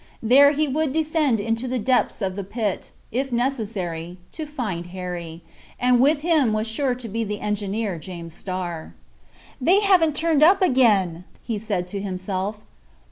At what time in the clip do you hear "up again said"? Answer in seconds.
10.41-11.85